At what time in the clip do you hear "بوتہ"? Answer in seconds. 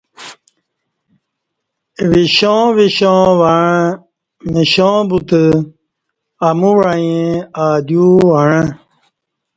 5.07-5.43